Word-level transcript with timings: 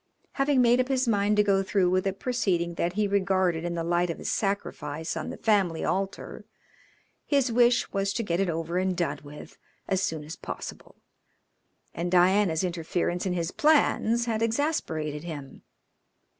Having 0.31 0.63
made 0.63 0.79
up 0.79 0.87
his 0.87 1.07
mind 1.07 1.37
to 1.37 1.43
go 1.43 1.61
through 1.61 1.91
with 1.91 2.07
a 2.07 2.11
proceeding 2.13 2.73
that 2.73 2.93
he 2.93 3.07
regarded 3.07 3.63
in 3.63 3.75
the 3.75 3.83
light 3.83 4.09
of 4.09 4.19
a 4.19 4.25
sacrifice 4.25 5.15
on 5.15 5.29
the 5.29 5.37
family 5.37 5.85
altar, 5.85 6.43
his 7.23 7.51
wish 7.51 7.91
was 7.93 8.11
to 8.13 8.23
get 8.23 8.39
it 8.39 8.49
over 8.49 8.79
and 8.79 8.97
done 8.97 9.19
with 9.23 9.59
as 9.87 10.01
soon 10.01 10.23
as 10.23 10.35
possible, 10.35 10.95
and 11.93 12.09
Diana's 12.11 12.63
interference 12.63 13.27
in 13.27 13.33
his 13.33 13.51
plans 13.51 14.25
had 14.25 14.41
exasperated 14.41 15.23
him. 15.23 15.61